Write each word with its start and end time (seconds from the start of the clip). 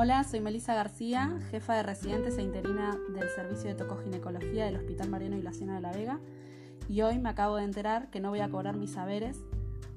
Hola, 0.00 0.22
soy 0.22 0.38
Melissa 0.38 0.76
García, 0.76 1.40
jefa 1.50 1.74
de 1.74 1.82
residentes 1.82 2.38
e 2.38 2.42
interina 2.42 2.96
del 3.08 3.28
Servicio 3.30 3.68
de 3.68 3.74
Tocoginecología 3.74 4.66
del 4.66 4.76
Hospital 4.76 5.08
Mariano 5.08 5.36
y 5.36 5.42
Laciana 5.42 5.74
de 5.74 5.80
la 5.80 5.90
Vega. 5.90 6.20
Y 6.88 7.02
hoy 7.02 7.18
me 7.18 7.30
acabo 7.30 7.56
de 7.56 7.64
enterar 7.64 8.08
que 8.08 8.20
no 8.20 8.30
voy 8.30 8.38
a 8.38 8.48
cobrar 8.48 8.76
mis 8.76 8.92
saberes 8.92 9.40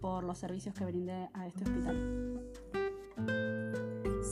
por 0.01 0.23
los 0.23 0.39
servicios 0.39 0.73
que 0.73 0.85
brindé 0.85 1.29
a 1.35 1.45
este 1.45 1.65
hospital. 1.65 2.41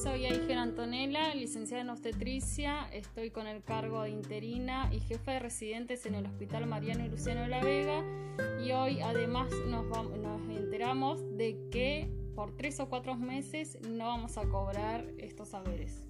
Soy 0.01 0.25
Aigen 0.25 0.57
Antonella, 0.57 1.35
licenciada 1.35 1.83
en 1.83 1.91
obstetricia, 1.91 2.89
estoy 2.91 3.29
con 3.29 3.45
el 3.45 3.61
cargo 3.61 4.01
de 4.01 4.09
interina 4.09 4.91
y 4.91 4.99
jefa 5.01 5.33
de 5.33 5.39
residentes 5.39 6.03
en 6.07 6.15
el 6.15 6.25
Hospital 6.25 6.65
Mariano 6.65 7.05
y 7.05 7.09
Luciano 7.09 7.41
de 7.41 7.47
la 7.47 7.61
Vega 7.61 8.03
y 8.59 8.71
hoy 8.71 9.01
además 9.01 9.51
nos, 9.67 9.85
nos 9.85 10.49
enteramos 10.49 11.21
de 11.37 11.59
que 11.69 12.18
por 12.39 12.53
tres 12.53 12.79
o 12.79 12.87
cuatro 12.87 13.17
meses 13.17 13.77
no 13.81 14.05
vamos 14.05 14.37
a 14.37 14.45
cobrar 14.47 15.05
estos 15.17 15.49
saberes. 15.49 16.07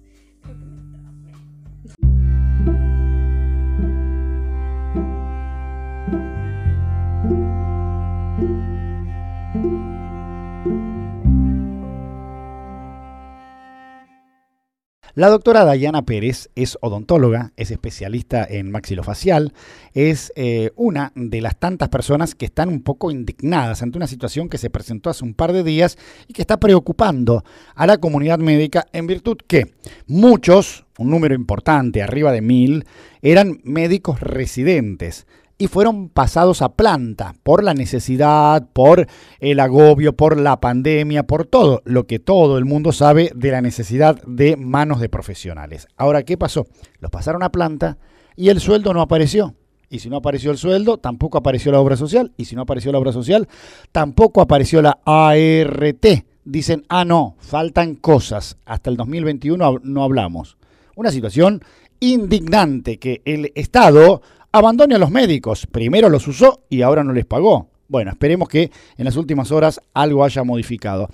La 15.20 15.28
doctora 15.28 15.66
Dayana 15.66 16.06
Pérez 16.06 16.48
es 16.54 16.78
odontóloga, 16.80 17.52
es 17.58 17.70
especialista 17.70 18.42
en 18.42 18.70
maxilofacial, 18.70 19.52
es 19.92 20.32
eh, 20.34 20.70
una 20.76 21.12
de 21.14 21.42
las 21.42 21.58
tantas 21.58 21.90
personas 21.90 22.34
que 22.34 22.46
están 22.46 22.70
un 22.70 22.80
poco 22.80 23.10
indignadas 23.10 23.82
ante 23.82 23.98
una 23.98 24.06
situación 24.06 24.48
que 24.48 24.56
se 24.56 24.70
presentó 24.70 25.10
hace 25.10 25.22
un 25.22 25.34
par 25.34 25.52
de 25.52 25.62
días 25.62 25.98
y 26.26 26.32
que 26.32 26.40
está 26.40 26.58
preocupando 26.58 27.44
a 27.74 27.86
la 27.86 27.98
comunidad 27.98 28.38
médica 28.38 28.86
en 28.94 29.06
virtud 29.06 29.36
que 29.46 29.74
muchos, 30.06 30.86
un 30.96 31.10
número 31.10 31.34
importante, 31.34 32.02
arriba 32.02 32.32
de 32.32 32.40
mil, 32.40 32.86
eran 33.20 33.60
médicos 33.62 34.20
residentes 34.20 35.26
y 35.60 35.68
fueron 35.68 36.08
pasados 36.08 36.62
a 36.62 36.72
planta 36.72 37.34
por 37.42 37.62
la 37.62 37.74
necesidad, 37.74 38.66
por 38.72 39.06
el 39.40 39.60
agobio, 39.60 40.16
por 40.16 40.40
la 40.40 40.58
pandemia, 40.58 41.26
por 41.26 41.44
todo 41.44 41.82
lo 41.84 42.06
que 42.06 42.18
todo 42.18 42.56
el 42.56 42.64
mundo 42.64 42.92
sabe 42.92 43.30
de 43.34 43.50
la 43.50 43.60
necesidad 43.60 44.22
de 44.22 44.56
manos 44.56 45.00
de 45.00 45.10
profesionales. 45.10 45.86
Ahora, 45.98 46.22
¿qué 46.22 46.38
pasó? 46.38 46.66
Los 46.98 47.10
pasaron 47.10 47.42
a 47.42 47.52
planta 47.52 47.98
y 48.36 48.48
el 48.48 48.58
sueldo 48.58 48.94
no 48.94 49.02
apareció. 49.02 49.54
Y 49.90 49.98
si 49.98 50.08
no 50.08 50.16
apareció 50.16 50.50
el 50.50 50.56
sueldo, 50.56 50.96
tampoco 50.96 51.36
apareció 51.36 51.72
la 51.72 51.80
obra 51.80 51.98
social. 51.98 52.32
Y 52.38 52.46
si 52.46 52.56
no 52.56 52.62
apareció 52.62 52.90
la 52.90 52.98
obra 52.98 53.12
social, 53.12 53.46
tampoco 53.92 54.40
apareció 54.40 54.80
la 54.80 55.00
ART. 55.04 56.06
Dicen, 56.42 56.86
ah, 56.88 57.04
no, 57.04 57.36
faltan 57.38 57.96
cosas. 57.96 58.56
Hasta 58.64 58.88
el 58.88 58.96
2021 58.96 59.80
no 59.82 60.04
hablamos. 60.04 60.56
Una 60.96 61.10
situación 61.10 61.60
indignante 62.00 62.98
que 62.98 63.20
el 63.26 63.52
Estado 63.54 64.22
abandone 64.52 64.94
a 64.94 64.98
los 64.98 65.10
médicos. 65.10 65.66
Primero 65.66 66.08
los 66.08 66.26
usó 66.28 66.64
y 66.68 66.82
ahora 66.82 67.04
no 67.04 67.12
les 67.12 67.26
pagó. 67.26 67.68
Bueno, 67.88 68.10
esperemos 68.10 68.48
que 68.48 68.70
en 68.96 69.04
las 69.04 69.16
últimas 69.16 69.50
horas 69.50 69.80
algo 69.94 70.24
haya 70.24 70.44
modificado. 70.44 71.08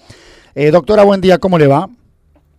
Eh, 0.55 0.71
doctora, 0.71 1.05
buen 1.05 1.21
día, 1.21 1.39
¿cómo 1.39 1.59
le 1.59 1.67
va? 1.67 1.89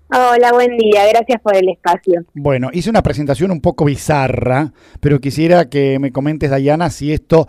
Hola, 0.09 0.53
buen 0.53 0.78
día, 0.78 1.05
gracias 1.09 1.42
por 1.42 1.55
el 1.55 1.70
espacio. 1.70 2.23
Bueno, 2.33 2.70
hice 2.72 2.89
una 2.89 3.03
presentación 3.03 3.52
un 3.52 3.59
poco 3.59 3.86
bizarra, 3.86 4.72
pero 5.02 5.20
quisiera 5.20 5.70
que 5.70 6.00
me 6.00 6.11
comentes, 6.11 6.50
Dayana, 6.50 6.89
si 6.89 7.11
esto 7.11 7.48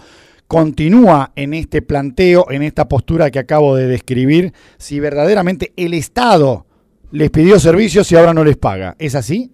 continúa 0.48 1.30
en 1.36 1.54
este 1.54 1.82
planteo, 1.82 2.50
en 2.50 2.62
esta 2.62 2.88
postura 2.88 3.30
que 3.30 3.38
acabo 3.38 3.76
de 3.76 3.86
describir, 3.86 4.52
si 4.76 4.98
verdaderamente 4.98 5.72
el 5.76 5.94
Estado 5.94 6.66
les 7.12 7.30
pidió 7.30 7.60
servicios 7.60 8.10
y 8.10 8.16
ahora 8.16 8.34
no 8.34 8.44
les 8.44 8.56
paga. 8.56 8.96
¿Es 8.98 9.14
así? 9.14 9.52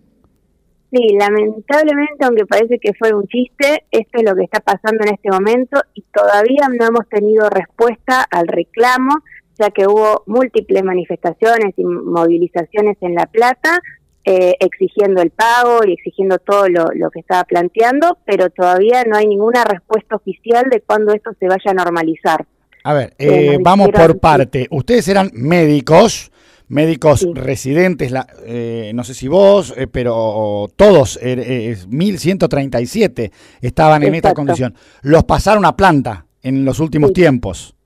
Sí, 0.95 1.17
lamentablemente, 1.19 2.25
aunque 2.25 2.47
parece 2.47 2.79
que 2.79 2.93
fue 2.95 3.13
un 3.13 3.27
chiste, 3.27 3.85
esto 3.91 4.19
es 4.19 4.23
lo 4.23 4.37
que 4.37 4.45
está 4.45 4.61
pasando 4.61 5.03
en 5.05 5.15
este 5.15 5.29
momento 5.29 5.81
y 5.93 6.05
todavía 6.13 6.69
no 6.69 6.87
hemos 6.87 7.09
tenido 7.09 7.51
respuesta 7.51 8.23
al 8.31 8.47
reclamo, 8.47 9.17
ya 9.59 9.71
que 9.71 9.89
hubo 9.89 10.23
múltiples 10.27 10.85
manifestaciones 10.85 11.75
y 11.77 11.85
movilizaciones 11.85 12.97
en 13.01 13.17
La 13.17 13.27
Plata 13.27 13.81
eh, 14.25 14.55
exigiendo 14.61 15.21
el 15.21 15.31
pago 15.31 15.81
y 15.85 15.95
exigiendo 15.95 16.39
todo 16.39 16.69
lo, 16.69 16.87
lo, 16.95 17.11
que 17.11 17.21
estaba 17.21 17.43
planteando, 17.43 18.19
pero 18.25 18.51
todavía 18.51 19.03
no 19.05 19.17
hay 19.17 19.27
ninguna 19.27 19.65
respuesta 19.65 20.15
oficial 20.15 20.67
de 20.71 20.81
cuándo 20.81 21.13
esto 21.13 21.33
se 21.41 21.49
vaya 21.49 21.73
a 21.73 21.75
normalizar. 21.75 22.47
A 22.85 22.95
ver, 22.95 23.15
eh, 23.19 23.59
vamos 23.61 23.89
por 23.89 24.21
parte. 24.21 24.69
Ustedes 24.71 25.09
eran 25.09 25.31
médicos 25.35 26.31
médicos 26.75 27.25
residentes, 27.35 28.11
la, 28.11 28.27
eh, 28.45 28.91
no 28.95 29.05
sé 29.05 29.15
si 29.15 29.29
vos, 29.29 29.73
eh, 29.77 29.87
pero 29.87 30.69
todos, 30.75 31.21
eh, 31.23 31.77
1137 31.89 33.31
estaban 33.61 34.03
en 34.03 34.17
esta 34.17 34.35
condición. 34.35 34.75
Los 35.03 35.23
pasaron 35.23 35.65
a 35.65 35.77
planta 35.77 36.27
en 36.43 36.65
los 36.65 36.81
últimos 36.81 37.13
tiempos. 37.13 37.77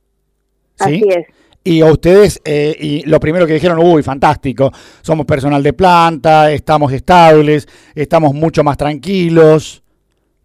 ¿sí? 0.77 0.85
Así 0.85 1.05
es. 1.07 1.27
Y 1.65 1.83
a 1.83 1.93
ustedes, 1.93 2.41
eh, 2.47 2.75
y 2.81 3.03
lo 3.03 3.21
primero 3.21 3.47
que 3.47 3.53
dijeron, 3.53 3.79
uy, 3.79 4.03
fantástico, 4.03 4.73
somos 5.03 5.27
personal 5.27 5.63
de 5.63 5.75
planta, 5.75 6.51
estamos 6.51 6.91
estables, 6.91 7.69
estamos 7.95 8.33
mucho 8.33 8.65
más 8.65 8.79
tranquilos, 8.79 9.83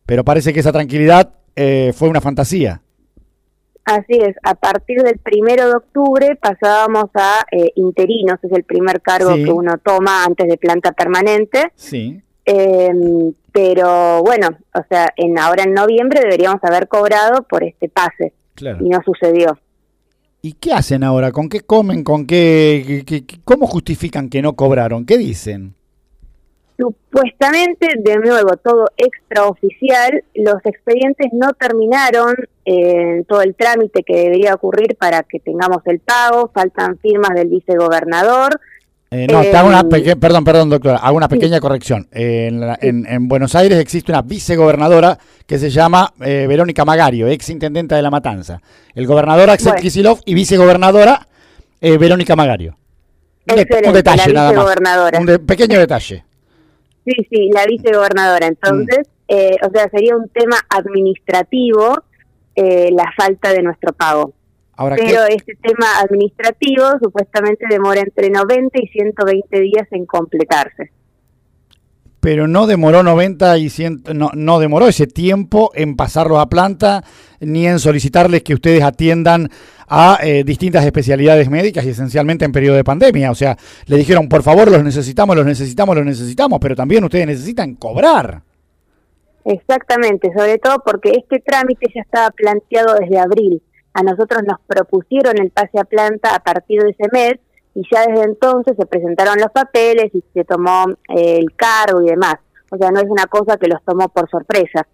pero 0.05 0.25
parece 0.25 0.51
que 0.51 0.59
esa 0.59 0.73
tranquilidad 0.73 1.33
fue 1.93 2.09
una 2.09 2.19
fantasía. 2.19 2.81
Así 3.85 4.13
es, 4.13 4.35
a 4.43 4.55
partir 4.55 5.01
del 5.01 5.17
primero 5.19 5.67
de 5.67 5.75
octubre 5.75 6.37
pasábamos 6.37 7.05
a 7.15 7.45
eh, 7.51 7.73
interinos, 7.75 8.39
es 8.41 8.51
el 8.53 8.63
primer 8.63 9.01
cargo 9.01 9.35
que 9.35 9.51
uno 9.51 9.77
toma 9.77 10.23
antes 10.23 10.47
de 10.47 10.57
planta 10.57 10.93
permanente. 10.93 11.71
Sí. 11.75 12.21
Em, 12.45 13.33
pero 13.51 14.23
bueno, 14.23 14.49
o 14.73 14.81
sea, 14.89 15.09
en 15.17 15.37
ahora 15.37 15.63
en 15.63 15.73
noviembre 15.73 16.21
deberíamos 16.21 16.63
haber 16.63 16.87
cobrado 16.87 17.43
por 17.43 17.63
este 17.63 17.89
pase. 17.89 18.33
Y 18.59 18.89
no 18.89 18.99
sucedió. 19.03 19.57
¿Y 20.41 20.53
qué 20.53 20.73
hacen 20.73 21.03
ahora? 21.03 21.31
¿Con 21.31 21.49
qué 21.49 21.61
comen? 21.61 22.03
¿Con 22.03 22.25
qué, 22.25 23.03
qué, 23.05 23.25
cómo 23.43 23.67
justifican 23.67 24.29
que 24.29 24.41
no 24.41 24.53
cobraron? 24.53 25.05
¿Qué 25.05 25.17
dicen? 25.17 25.75
Supuestamente, 26.77 27.87
de 27.99 28.17
nuevo, 28.17 28.57
todo 28.57 28.89
extraoficial, 28.97 30.23
los 30.33 30.55
expedientes 30.65 31.27
no 31.31 31.53
terminaron 31.53 32.35
en 32.65 33.19
eh, 33.19 33.25
todo 33.27 33.43
el 33.43 33.53
trámite 33.55 34.03
que 34.03 34.15
debería 34.15 34.55
ocurrir 34.55 34.95
para 34.97 35.21
que 35.23 35.39
tengamos 35.39 35.79
el 35.85 35.99
pago, 35.99 36.49
faltan 36.51 36.97
firmas 36.97 37.35
del 37.35 37.49
vicegobernador. 37.49 38.59
Eh, 39.11 39.27
no, 39.31 39.41
te 39.41 39.55
hago 39.55 39.67
una 39.67 39.83
eh, 39.97 40.15
perdón, 40.15 40.43
perdón, 40.43 40.71
doctora, 40.71 40.97
hago 40.97 41.15
una 41.15 41.27
pequeña 41.27 41.59
corrección. 41.59 42.07
en, 42.11 43.27
Buenos 43.27 43.53
Aires 43.53 43.77
existe 43.77 44.11
una 44.11 44.23
vicegobernadora 44.23 45.19
que 45.45 45.59
se 45.59 45.69
llama 45.69 46.11
Verónica 46.17 46.83
Magario, 46.85 47.27
ex 47.27 47.51
intendenta 47.51 47.95
de 47.95 48.01
La 48.01 48.09
Matanza. 48.09 48.59
El 48.95 49.05
gobernador 49.05 49.51
Axel 49.51 49.75
Kisilov 49.75 50.21
y 50.25 50.33
vicegobernadora 50.33 51.27
Verónica 51.79 52.35
Magario. 52.35 52.75
un 53.47 53.93
detalle 53.93 54.33
nada 54.33 54.51
más. 54.51 54.75
Un 55.19 55.45
pequeño 55.45 55.77
detalle. 55.77 56.23
Sí, 57.05 57.13
sí, 57.29 57.49
la 57.53 57.65
vicegobernadora. 57.65 58.47
Entonces, 58.47 59.07
eh, 59.27 59.55
o 59.65 59.69
sea, 59.71 59.89
sería 59.89 60.15
un 60.15 60.29
tema 60.29 60.57
administrativo 60.69 62.03
eh, 62.55 62.89
la 62.91 63.11
falta 63.17 63.51
de 63.51 63.63
nuestro 63.63 63.93
pago. 63.93 64.33
Pero 64.75 65.25
este 65.29 65.55
tema 65.61 65.99
administrativo 66.01 66.83
supuestamente 67.01 67.65
demora 67.69 68.01
entre 68.01 68.29
90 68.29 68.79
y 68.81 68.87
120 68.87 69.59
días 69.59 69.87
en 69.91 70.05
completarse. 70.05 70.91
Pero 72.23 72.47
no 72.47 72.67
demoró 72.67 73.03
90 73.03 73.57
y 73.57 73.69
100, 73.69 74.03
no, 74.15 74.31
no 74.33 74.57
demoró 74.57 74.87
ese 74.87 75.07
tiempo 75.07 75.71
en 75.75 75.97
pasarlo 75.97 76.39
a 76.39 76.47
planta 76.47 77.03
ni 77.41 77.67
en 77.67 77.79
solicitarles 77.79 78.43
que 78.43 78.53
ustedes 78.53 78.81
atiendan 78.81 79.49
a 79.89 80.19
eh, 80.23 80.45
distintas 80.45 80.85
especialidades 80.85 81.49
médicas 81.49 81.83
y 81.83 81.89
esencialmente 81.89 82.45
en 82.45 82.53
periodo 82.53 82.77
de 82.77 82.85
pandemia. 82.85 83.29
O 83.29 83.35
sea, 83.35 83.57
le 83.87 83.97
dijeron, 83.97 84.29
por 84.29 84.41
favor, 84.41 84.71
los 84.71 84.81
necesitamos, 84.85 85.35
los 85.35 85.45
necesitamos, 85.45 85.97
los 85.97 86.05
necesitamos, 86.05 86.59
pero 86.61 86.77
también 86.77 87.03
ustedes 87.03 87.27
necesitan 87.27 87.75
cobrar. 87.75 88.41
Exactamente, 89.43 90.31
sobre 90.33 90.59
todo 90.59 90.81
porque 90.85 91.11
este 91.11 91.41
trámite 91.41 91.87
ya 91.93 92.03
estaba 92.03 92.29
planteado 92.31 92.95
desde 93.01 93.19
abril. 93.19 93.61
A 93.93 94.01
nosotros 94.01 94.43
nos 94.47 94.61
propusieron 94.65 95.37
el 95.41 95.51
pase 95.51 95.77
a 95.77 95.83
planta 95.83 96.33
a 96.33 96.39
partir 96.39 96.81
de 96.83 96.91
ese 96.91 97.09
mes 97.11 97.33
y 97.75 97.81
ya 97.91 98.05
desde 98.05 98.23
entonces 98.23 98.75
se 98.77 98.85
presentaron 98.85 99.37
los 99.39 99.51
papeles 99.51 100.13
y 100.13 100.23
se 100.33 100.43
tomó 100.43 100.85
eh, 101.09 101.37
el 101.39 101.53
cargo 101.55 102.01
y 102.01 102.07
demás. 102.07 102.35
O 102.69 102.77
sea, 102.77 102.91
no 102.91 102.99
es 102.99 103.09
una 103.09 103.25
cosa 103.25 103.57
que 103.57 103.67
los 103.67 103.83
tomó 103.83 104.09
por 104.09 104.29
sorpresa. 104.29 104.87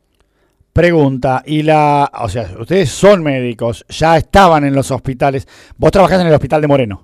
Pregunta, 0.73 1.43
y 1.45 1.63
la, 1.63 2.09
o 2.21 2.29
sea, 2.29 2.49
ustedes 2.59 2.89
son 2.89 3.23
médicos, 3.23 3.85
ya 3.89 4.17
estaban 4.17 4.63
en 4.63 4.75
los 4.75 4.91
hospitales. 4.91 5.47
¿Vos 5.77 5.91
trabajás 5.91 6.21
en 6.21 6.27
el 6.27 6.33
hospital 6.33 6.61
de 6.61 6.67
Moreno? 6.67 7.03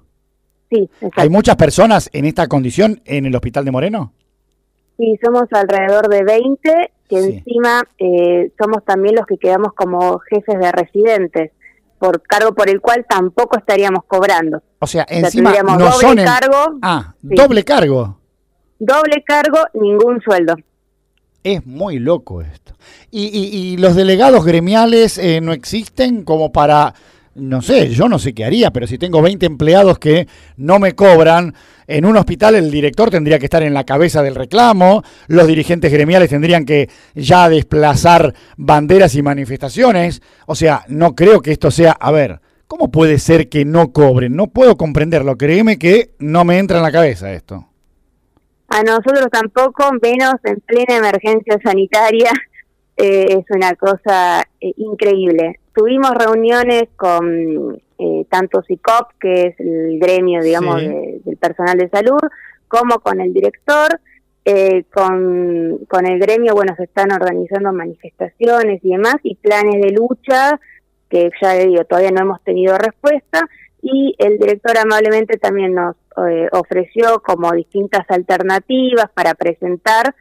Sí, 0.69 0.89
¿Hay 1.15 1.29
muchas 1.29 1.55
personas 1.55 2.09
en 2.13 2.25
esta 2.25 2.47
condición 2.47 3.01
en 3.05 3.25
el 3.25 3.35
hospital 3.35 3.65
de 3.65 3.71
Moreno? 3.71 4.13
Sí, 4.97 5.19
somos 5.23 5.43
alrededor 5.51 6.07
de 6.07 6.23
20, 6.23 6.91
que 7.09 7.17
encima 7.17 7.83
eh, 7.99 8.51
somos 8.59 8.83
también 8.85 9.15
los 9.15 9.25
que 9.25 9.37
quedamos 9.37 9.73
como 9.73 10.19
jefes 10.19 10.57
de 10.59 10.71
residentes, 10.71 11.51
por 12.05 12.21
cargo 12.21 12.53
por 12.53 12.69
el 12.69 12.81
cual 12.81 13.03
tampoco 13.09 13.57
estaríamos 13.57 14.03
cobrando. 14.05 14.61
O 14.79 14.85
sea, 14.85 15.05
encima 15.09 15.51
no 15.63 15.77
doble 15.77 15.91
son 15.91 16.15
cargo. 16.17 16.77
Ah, 16.81 17.15
doble 17.21 17.63
cargo. 17.63 18.19
doble 18.77 19.23
cargo, 19.25 19.57
ningún 19.73 20.21
sueldo. 20.21 20.55
Es 21.43 21.65
muy 21.65 21.97
loco 21.97 22.41
esto. 22.41 22.73
¿Y, 23.09 23.77
los 23.77 23.95
delegados 23.95 24.45
gremiales 24.45 25.17
eh, 25.17 25.41
no 25.41 25.53
existen 25.53 26.23
como 26.23 26.51
para, 26.51 26.93
no 27.35 27.61
sé, 27.61 27.89
yo 27.89 28.07
no 28.07 28.17
sé 28.17 28.33
qué 28.33 28.45
haría, 28.45 28.71
pero 28.71 28.87
si 28.87 28.97
tengo 28.97 29.21
20 29.21 29.45
empleados 29.45 29.99
que 29.99 30.27
no 30.55 30.79
me 30.79 30.95
cobran, 30.95 31.53
en 31.85 32.05
un 32.05 32.15
hospital 32.15 32.55
el 32.55 32.71
director 32.71 33.09
tendría 33.09 33.39
que 33.39 33.45
estar 33.45 33.61
en 33.61 33.73
la 33.73 33.83
cabeza 33.83 34.23
del 34.23 34.35
reclamo, 34.35 35.03
los 35.27 35.45
dirigentes 35.45 35.91
gremiales 35.91 36.29
tendrían 36.29 36.65
que 36.65 36.89
ya 37.13 37.49
desplazar 37.49 38.33
banderas 38.57 39.15
y 39.15 39.21
manifestaciones. 39.21 40.21
O 40.47 40.55
sea, 40.55 40.85
no 40.87 41.13
creo 41.13 41.41
que 41.41 41.51
esto 41.51 41.71
sea, 41.71 41.91
a 41.91 42.11
ver, 42.11 42.39
¿cómo 42.67 42.89
puede 42.89 43.19
ser 43.19 43.49
que 43.49 43.65
no 43.65 43.91
cobren? 43.91 44.35
No 44.35 44.47
puedo 44.47 44.77
comprenderlo, 44.77 45.37
créeme 45.37 45.77
que 45.77 46.11
no 46.19 46.45
me 46.45 46.57
entra 46.57 46.77
en 46.77 46.83
la 46.83 46.91
cabeza 46.91 47.33
esto. 47.33 47.67
A 48.69 48.81
nosotros 48.81 49.27
tampoco, 49.31 49.91
menos 50.01 50.35
en 50.43 50.59
plena 50.61 50.97
emergencia 50.97 51.59
sanitaria. 51.63 52.31
Eh, 52.97 53.39
es 53.39 53.45
una 53.49 53.75
cosa 53.75 54.41
eh, 54.61 54.71
increíble. 54.77 55.59
Tuvimos 55.75 56.11
reuniones 56.15 56.85
con 56.95 57.81
eh, 57.97 58.25
tanto 58.29 58.63
SICOP, 58.63 59.11
que 59.19 59.47
es 59.47 59.59
el 59.59 59.99
gremio, 59.99 60.41
digamos, 60.41 60.81
del 60.81 61.37
personal 61.39 61.77
de 61.77 61.89
salud, 61.89 62.19
como 62.67 62.99
con 62.99 63.19
el 63.21 63.33
director. 63.33 63.99
con, 64.93 65.79
con 65.87 66.05
el 66.05 66.19
gremio, 66.19 66.53
bueno, 66.53 66.75
se 66.77 66.83
están 66.83 67.11
organizando 67.11 67.73
manifestaciones 67.73 68.79
y 68.83 68.91
demás, 68.91 69.15
y 69.23 69.35
planes 69.35 69.81
de 69.81 69.91
lucha, 69.91 70.59
que 71.09 71.31
ya 71.41 71.55
le 71.55 71.65
digo, 71.67 71.83
todavía 71.85 72.11
no 72.11 72.21
hemos 72.21 72.43
tenido 72.43 72.77
respuesta, 72.77 73.47
y 73.81 74.15
el 74.17 74.39
director 74.39 74.77
amablemente 74.77 75.37
también 75.37 75.75
nos 75.75 75.95
eh, 76.27 76.47
ofreció 76.53 77.21
como 77.21 77.51
distintas 77.51 78.09
alternativas 78.09 79.11
para 79.13 79.35
presentar 79.35 80.15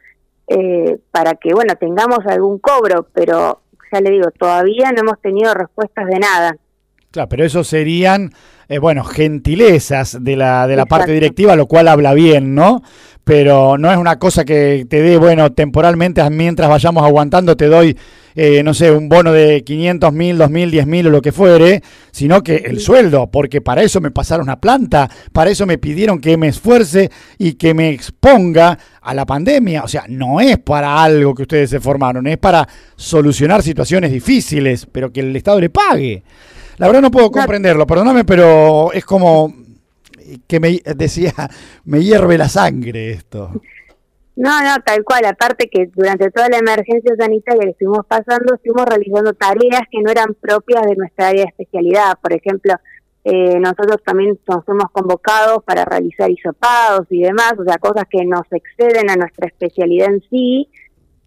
eh, 0.47 0.99
para 1.09 1.33
que, 1.33 1.51
bueno, 1.53 1.75
tengamos 1.75 2.19
algún 2.27 2.59
cobro, 2.59 3.07
pero 3.11 3.61
ya 3.95 4.01
le 4.01 4.11
digo, 4.11 4.29
todavía 4.31 4.91
no 4.91 5.01
hemos 5.01 5.21
tenido 5.21 5.53
respuestas 5.53 6.07
de 6.07 6.19
nada. 6.19 6.57
Claro, 7.15 7.29
pero 7.29 7.45
eso 7.45 7.63
serían, 7.63 8.33
eh, 8.67 8.77
bueno, 8.77 9.05
gentilezas 9.05 10.17
de 10.21 10.35
la, 10.35 10.67
de 10.67 10.75
la 10.75 10.85
parte 10.85 11.13
directiva, 11.13 11.55
lo 11.55 11.65
cual 11.65 11.87
habla 11.87 12.13
bien, 12.13 12.53
¿no? 12.53 12.83
Pero 13.23 13.77
no 13.77 13.89
es 13.89 13.97
una 13.97 14.19
cosa 14.19 14.43
que 14.43 14.85
te 14.89 15.01
dé, 15.01 15.17
bueno, 15.17 15.53
temporalmente, 15.53 16.29
mientras 16.29 16.69
vayamos 16.69 17.05
aguantando, 17.05 17.55
te 17.55 17.67
doy 17.67 17.95
eh, 18.37 18.63
no 18.63 18.73
sé, 18.73 18.91
un 18.91 19.07
bono 19.07 19.31
de 19.31 19.63
500 19.63 20.11
mil, 20.11 20.37
2 20.37 20.49
mil, 20.49 20.69
10 20.69 20.87
mil 20.87 21.07
o 21.07 21.09
lo 21.09 21.21
que 21.21 21.31
fuere, 21.31 21.81
sino 22.11 22.43
que 22.43 22.57
el 22.57 22.81
sueldo, 22.81 23.31
porque 23.31 23.61
para 23.61 23.81
eso 23.81 24.01
me 24.01 24.11
pasaron 24.11 24.49
a 24.49 24.59
planta, 24.59 25.09
para 25.31 25.51
eso 25.51 25.65
me 25.65 25.77
pidieron 25.77 26.19
que 26.19 26.35
me 26.35 26.49
esfuerce 26.49 27.09
y 27.37 27.53
que 27.53 27.73
me 27.73 27.91
exponga 27.91 28.77
a 29.01 29.13
la 29.13 29.25
pandemia. 29.25 29.83
O 29.83 29.87
sea, 29.87 30.03
no 30.09 30.41
es 30.41 30.57
para 30.57 31.01
algo 31.01 31.33
que 31.33 31.43
ustedes 31.43 31.69
se 31.69 31.79
formaron, 31.79 32.27
es 32.27 32.37
para 32.37 32.67
solucionar 32.97 33.63
situaciones 33.63 34.11
difíciles, 34.11 34.85
pero 34.91 35.13
que 35.13 35.21
el 35.21 35.33
Estado 35.33 35.61
le 35.61 35.69
pague. 35.69 36.23
La 36.77 36.87
verdad 36.87 37.01
no 37.01 37.11
puedo 37.11 37.31
comprenderlo, 37.31 37.87
perdóname, 37.87 38.25
pero 38.25 38.91
es 38.91 39.05
como 39.05 39.53
que 40.47 40.59
me 40.59 40.81
decía, 40.95 41.33
me 41.85 42.03
hierve 42.03 42.37
la 42.37 42.49
sangre 42.49 43.11
esto. 43.11 43.51
No, 44.35 44.61
no, 44.61 44.75
tal 44.83 45.03
cual. 45.05 45.25
Aparte 45.25 45.69
que 45.69 45.89
durante 45.95 46.29
toda 46.29 46.49
la 46.49 46.57
emergencia 46.57 47.15
sanitaria 47.17 47.63
que 47.63 47.69
estuvimos 47.69 48.05
pasando, 48.05 48.55
estuvimos 48.55 48.85
realizando 48.85 49.33
tareas 49.33 49.83
que 49.89 50.01
no 50.01 50.11
eran 50.11 50.35
propias 50.39 50.85
de 50.85 50.95
nuestra 50.95 51.29
área 51.29 51.43
de 51.43 51.49
especialidad. 51.49 52.17
Por 52.21 52.33
ejemplo, 52.33 52.73
eh, 53.23 53.57
nosotros 53.59 53.97
también 54.05 54.37
nos 54.47 54.67
hemos 54.67 54.91
convocados 54.91 55.63
para 55.63 55.85
realizar 55.85 56.29
hisopados 56.29 57.07
y 57.09 57.21
demás, 57.21 57.53
o 57.57 57.63
sea, 57.63 57.77
cosas 57.77 58.03
que 58.09 58.23
nos 58.25 58.43
exceden 58.51 59.09
a 59.09 59.15
nuestra 59.15 59.47
especialidad 59.47 60.13
en 60.13 60.21
sí, 60.29 60.69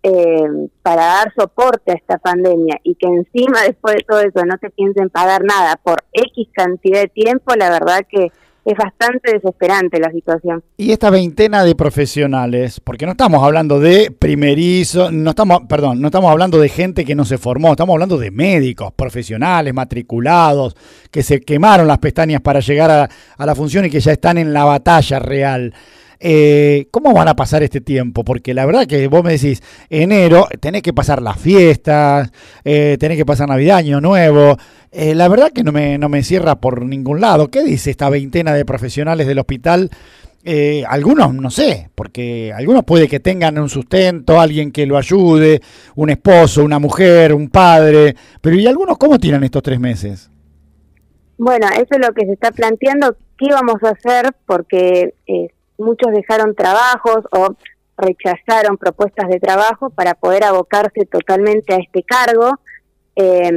eh, 0.08 0.68
para 0.82 1.04
dar 1.04 1.34
soporte 1.36 1.92
a 1.92 1.94
esta 1.94 2.18
pandemia 2.18 2.80
y 2.82 2.94
que 2.94 3.06
encima 3.06 3.62
después 3.62 3.96
de 3.96 4.04
todo 4.08 4.20
eso 4.20 4.44
no 4.46 4.56
te 4.58 4.70
piensen 4.70 5.10
pagar 5.10 5.44
nada 5.44 5.76
por 5.76 6.04
X 6.12 6.48
cantidad 6.52 7.00
de 7.00 7.08
tiempo, 7.08 7.54
la 7.54 7.70
verdad 7.70 8.00
que 8.08 8.32
es 8.64 8.76
bastante 8.76 9.32
desesperante 9.32 9.98
la 9.98 10.10
situación. 10.10 10.62
Y 10.76 10.92
esta 10.92 11.10
veintena 11.10 11.64
de 11.64 11.74
profesionales, 11.74 12.80
porque 12.80 13.06
no 13.06 13.12
estamos 13.12 13.42
hablando 13.42 13.80
de 13.80 14.10
primerizo, 14.10 15.10
no 15.10 15.30
estamos, 15.30 15.62
perdón, 15.68 16.00
no 16.00 16.08
estamos 16.08 16.30
hablando 16.30 16.58
de 16.58 16.68
gente 16.68 17.04
que 17.04 17.14
no 17.14 17.24
se 17.24 17.38
formó, 17.38 17.70
estamos 17.70 17.94
hablando 17.94 18.18
de 18.18 18.30
médicos, 18.30 18.92
profesionales, 18.94 19.72
matriculados, 19.72 20.76
que 21.10 21.22
se 21.22 21.40
quemaron 21.40 21.86
las 21.86 21.98
pestañas 21.98 22.40
para 22.42 22.60
llegar 22.60 22.90
a, 22.90 23.08
a 23.38 23.46
la 23.46 23.54
función 23.54 23.86
y 23.86 23.90
que 23.90 24.00
ya 24.00 24.12
están 24.12 24.38
en 24.38 24.52
la 24.52 24.64
batalla 24.64 25.18
real. 25.18 25.72
Eh, 26.20 26.88
¿Cómo 26.90 27.12
van 27.12 27.28
a 27.28 27.36
pasar 27.36 27.62
este 27.62 27.80
tiempo? 27.80 28.24
Porque 28.24 28.54
la 28.54 28.66
verdad 28.66 28.86
que 28.86 29.06
vos 29.08 29.22
me 29.22 29.32
decís, 29.32 29.62
enero, 29.88 30.48
tenés 30.60 30.82
que 30.82 30.92
pasar 30.92 31.22
las 31.22 31.38
fiestas, 31.38 32.30
eh, 32.64 32.96
tenés 32.98 33.16
que 33.16 33.26
pasar 33.26 33.48
Navidad, 33.48 33.78
Año 33.78 34.00
Nuevo. 34.00 34.56
Eh, 34.90 35.14
la 35.14 35.28
verdad 35.28 35.52
que 35.52 35.62
no 35.62 35.70
me, 35.70 35.98
no 35.98 36.08
me 36.08 36.22
cierra 36.22 36.56
por 36.56 36.84
ningún 36.84 37.20
lado. 37.20 37.48
¿Qué 37.48 37.62
dice 37.62 37.90
esta 37.90 38.08
veintena 38.10 38.52
de 38.52 38.64
profesionales 38.64 39.26
del 39.26 39.38
hospital? 39.38 39.90
algunos 40.88 41.34
no 41.34 41.50
sé, 41.50 41.90
porque 41.94 42.54
algunos 42.56 42.82
puede 42.82 43.06
que 43.06 43.20
tengan 43.20 43.58
un 43.58 43.68
sustento, 43.68 44.40
alguien 44.40 44.72
que 44.72 44.86
lo 44.86 44.96
ayude, 44.96 45.60
un 45.94 46.08
esposo, 46.08 46.64
una 46.64 46.78
mujer, 46.78 47.34
un 47.34 47.50
padre, 47.50 48.16
pero 48.40 48.56
¿y 48.56 48.66
algunos 48.66 48.96
cómo 48.96 49.18
tiran 49.18 49.44
estos 49.44 49.62
tres 49.62 49.78
meses? 49.78 50.30
Bueno, 51.36 51.66
eso 51.68 51.88
es 51.90 51.98
lo 51.98 52.14
que 52.14 52.24
se 52.24 52.32
está 52.32 52.50
planteando. 52.50 53.14
¿Qué 53.36 53.46
vamos 53.52 53.76
a 53.82 53.90
hacer? 53.90 54.32
Porque 54.46 55.14
muchos 55.78 56.12
dejaron 56.12 56.54
trabajos 56.54 57.24
o 57.32 57.54
rechazaron 57.96 58.76
propuestas 58.76 59.28
de 59.28 59.40
trabajo 59.40 59.90
para 59.90 60.14
poder 60.14 60.44
abocarse 60.44 61.06
totalmente 61.06 61.74
a 61.74 61.78
este 61.78 62.02
cargo, 62.02 62.52
eh, 63.16 63.50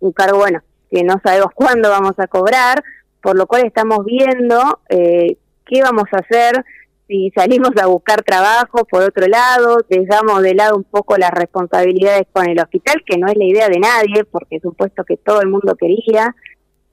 un 0.00 0.12
cargo, 0.12 0.38
bueno, 0.38 0.60
que 0.90 1.02
no 1.02 1.14
sabemos 1.22 1.48
cuándo 1.54 1.90
vamos 1.90 2.18
a 2.18 2.26
cobrar, 2.26 2.82
por 3.22 3.36
lo 3.36 3.46
cual 3.46 3.64
estamos 3.64 4.04
viendo 4.04 4.80
eh, 4.88 5.36
qué 5.66 5.82
vamos 5.82 6.04
a 6.12 6.18
hacer 6.18 6.64
si 7.10 7.32
salimos 7.34 7.72
a 7.82 7.86
buscar 7.86 8.22
trabajo, 8.22 8.84
por 8.84 9.02
otro 9.02 9.26
lado, 9.26 9.84
dejamos 9.88 10.42
de 10.42 10.54
lado 10.54 10.76
un 10.76 10.84
poco 10.84 11.16
las 11.16 11.32
responsabilidades 11.32 12.28
con 12.32 12.48
el 12.48 12.60
hospital, 12.60 13.02
que 13.04 13.18
no 13.18 13.26
es 13.26 13.36
la 13.36 13.44
idea 13.46 13.68
de 13.68 13.80
nadie, 13.80 14.24
porque 14.30 14.56
es 14.56 14.64
un 14.64 14.74
puesto 14.74 15.02
que 15.02 15.16
todo 15.16 15.40
el 15.40 15.48
mundo 15.48 15.74
quería, 15.74 16.36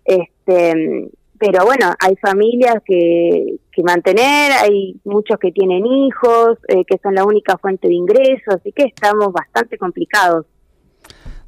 este, 0.06 1.12
pero 1.40 1.66
bueno, 1.66 1.94
hay 2.00 2.16
familias 2.18 2.76
que, 2.86 3.58
que 3.72 3.84
mantener, 3.84 4.52
hay 4.52 5.00
muchos 5.04 5.38
que 5.40 5.52
tienen 5.52 5.86
hijos, 5.86 6.58
eh, 6.68 6.84
que 6.86 6.98
son 7.02 7.16
la 7.16 7.26
única 7.26 7.58
fuente 7.58 7.88
de 7.88 7.94
ingresos, 7.94 8.56
así 8.56 8.72
que 8.72 8.84
estamos 8.84 9.32
bastante 9.32 9.78
complicados. 9.78 10.46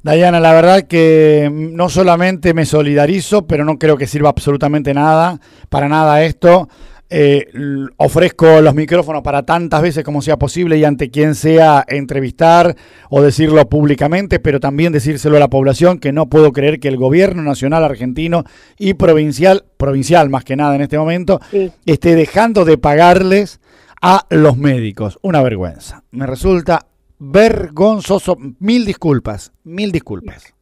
Dayana, 0.02 0.40
la 0.40 0.54
verdad 0.54 0.84
que 0.84 1.50
no 1.52 1.90
solamente 1.90 2.54
me 2.54 2.64
solidarizo, 2.64 3.46
pero 3.46 3.66
no 3.66 3.78
creo 3.78 3.98
que 3.98 4.06
sirva 4.06 4.30
absolutamente 4.30 4.94
nada, 4.94 5.38
para 5.68 5.88
nada 5.88 6.22
esto. 6.24 6.68
Eh, 7.12 7.48
ofrezco 7.96 8.60
los 8.60 8.72
micrófonos 8.76 9.22
para 9.22 9.42
tantas 9.42 9.82
veces 9.82 10.04
como 10.04 10.22
sea 10.22 10.38
posible 10.38 10.78
y 10.78 10.84
ante 10.84 11.10
quien 11.10 11.34
sea 11.34 11.84
entrevistar 11.88 12.76
o 13.08 13.20
decirlo 13.20 13.68
públicamente, 13.68 14.38
pero 14.38 14.60
también 14.60 14.92
decírselo 14.92 15.36
a 15.36 15.40
la 15.40 15.50
población 15.50 15.98
que 15.98 16.12
no 16.12 16.28
puedo 16.28 16.52
creer 16.52 16.78
que 16.78 16.86
el 16.86 16.96
gobierno 16.96 17.42
nacional 17.42 17.82
argentino 17.82 18.44
y 18.78 18.94
provincial, 18.94 19.64
provincial 19.76 20.30
más 20.30 20.44
que 20.44 20.54
nada 20.54 20.76
en 20.76 20.82
este 20.82 20.98
momento, 20.98 21.40
esté 21.84 22.14
dejando 22.14 22.64
de 22.64 22.78
pagarles 22.78 23.60
a 24.00 24.26
los 24.30 24.56
médicos. 24.56 25.18
Una 25.22 25.42
vergüenza. 25.42 26.04
Me 26.12 26.26
resulta 26.26 26.86
vergonzoso. 27.18 28.36
Mil 28.60 28.84
disculpas, 28.84 29.52
mil 29.64 29.90
disculpas. 29.90 30.54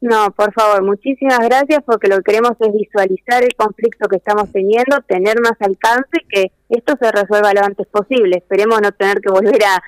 No, 0.00 0.30
por 0.32 0.52
favor, 0.52 0.82
muchísimas 0.82 1.38
gracias 1.40 1.80
porque 1.84 2.08
lo 2.08 2.16
que 2.16 2.24
queremos 2.24 2.52
es 2.60 2.72
visualizar 2.72 3.42
el 3.42 3.54
conflicto 3.56 4.08
que 4.08 4.16
estamos 4.16 4.52
teniendo, 4.52 5.00
tener 5.08 5.40
más 5.40 5.54
alcance 5.60 6.18
y 6.22 6.28
que 6.28 6.52
esto 6.68 6.94
se 7.00 7.10
resuelva 7.10 7.54
lo 7.54 7.64
antes 7.64 7.86
posible. 7.86 8.36
Esperemos 8.36 8.80
no 8.82 8.92
tener 8.92 9.20
que 9.20 9.30
volver 9.30 9.62
a, 9.64 9.82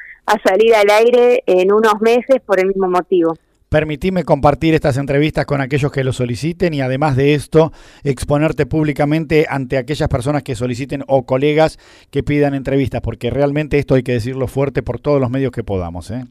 salir 0.44 0.74
al 0.74 0.90
aire 0.90 1.42
en 1.46 1.72
unos 1.72 2.00
meses 2.00 2.40
por 2.44 2.60
el 2.60 2.66
mismo 2.66 2.88
motivo. 2.88 3.34
Permitime 3.70 4.24
compartir 4.24 4.74
estas 4.74 4.96
entrevistas 4.96 5.44
con 5.44 5.60
aquellos 5.60 5.92
que 5.92 6.04
lo 6.04 6.12
soliciten 6.12 6.72
y 6.72 6.80
además 6.80 7.16
de 7.16 7.34
esto 7.34 7.72
exponerte 8.02 8.64
públicamente 8.64 9.46
ante 9.48 9.76
aquellas 9.76 10.08
personas 10.08 10.42
que 10.42 10.54
soliciten 10.54 11.04
o 11.06 11.26
colegas 11.26 11.78
que 12.10 12.22
pidan 12.22 12.54
entrevistas, 12.54 13.02
porque 13.02 13.28
realmente 13.28 13.78
esto 13.78 13.94
hay 13.94 14.02
que 14.02 14.12
decirlo 14.12 14.48
fuerte 14.48 14.82
por 14.82 15.00
todos 15.00 15.20
los 15.20 15.30
medios 15.30 15.52
que 15.52 15.64
podamos. 15.64 16.10
¿eh? 16.10 16.24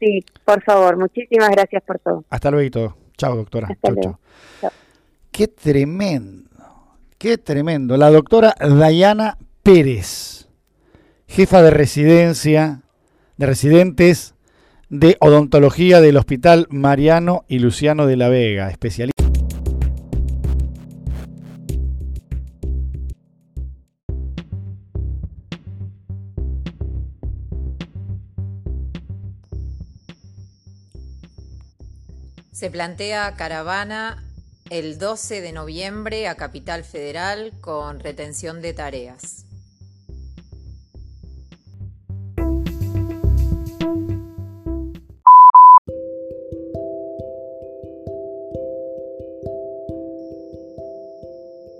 Sí, 0.00 0.24
por 0.44 0.62
favor, 0.62 0.96
muchísimas 0.96 1.50
gracias 1.50 1.82
por 1.82 1.98
todo. 1.98 2.24
Hasta 2.30 2.50
luego. 2.50 2.96
Chao, 3.16 3.36
doctora. 3.36 3.68
chao, 3.84 3.96
chao. 4.00 4.72
Qué 5.30 5.48
tremendo, 5.48 6.48
qué 7.18 7.38
tremendo. 7.38 7.96
La 7.96 8.10
doctora 8.10 8.54
Dayana 8.60 9.38
Pérez, 9.62 10.48
jefa 11.26 11.62
de 11.62 11.70
residencia, 11.70 12.82
de 13.36 13.46
residentes 13.46 14.34
de 14.88 15.16
odontología 15.20 16.00
del 16.00 16.16
Hospital 16.16 16.66
Mariano 16.70 17.44
y 17.48 17.58
Luciano 17.58 18.06
de 18.06 18.16
la 18.16 18.28
Vega, 18.28 18.70
especialista. 18.70 19.17
Se 32.58 32.72
plantea 32.72 33.36
caravana 33.36 34.24
el 34.68 34.98
12 34.98 35.42
de 35.42 35.52
noviembre 35.52 36.26
a 36.26 36.34
Capital 36.34 36.82
Federal 36.82 37.52
con 37.60 38.00
retención 38.00 38.60
de 38.62 38.72
tareas. 38.72 39.44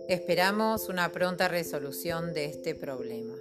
Esperamos 0.08 0.88
una 0.88 1.11
pronta 1.11 1.49
resolución 1.49 2.32
de 2.32 2.44
este 2.44 2.76
problema. 2.76 3.35